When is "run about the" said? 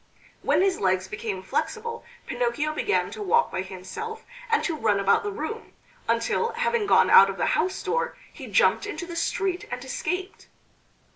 4.75-5.31